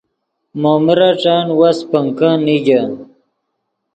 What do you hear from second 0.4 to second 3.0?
مو میرݯن وس پنکے نیگے